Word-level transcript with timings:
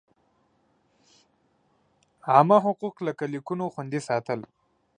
عامه 2.31 2.57
حقوق 2.65 2.95
لکه 3.07 3.23
لیکونو 3.33 3.65
خوندي 3.73 3.99
ساتل. 4.07 4.39